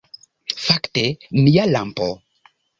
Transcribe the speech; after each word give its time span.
Fakte, 0.65 1.05
mia 1.43 1.69
lampo 1.77 2.11